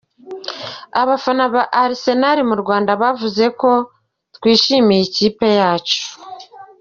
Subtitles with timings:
[1.01, 3.71] Abafana ba Arsenal mu Rwanda bavuze ko
[4.35, 5.99] “Twishimiye ikipe yacu.